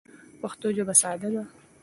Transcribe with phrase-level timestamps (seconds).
[0.41, 1.43] پښتو ژبه ساده ده.